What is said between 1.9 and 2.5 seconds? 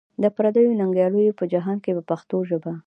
په پښتو